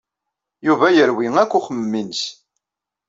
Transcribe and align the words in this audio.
Yuba 0.65 0.87
yerwi 0.95 1.27
akk 1.41 1.53
uxemmem-ines. 1.59 2.23